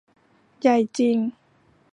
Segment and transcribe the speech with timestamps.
[0.59, 1.17] ใหญ่จริง